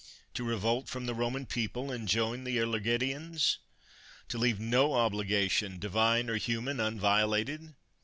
to 0.33 0.43
revolt 0.43 0.89
from 0.89 1.05
the 1.05 1.13
Roman 1.13 1.45
people 1.45 1.91
and 1.91 2.07
join 2.07 2.43
the 2.43 2.57
Ilergetians? 2.57 3.57
to 4.29 4.39
leave 4.39 4.59
no 4.59 4.95
obligation, 4.95 5.77
divine 5.77 6.27
or 6.27 6.37
human, 6.37 6.77
unviolated? 6.79 7.75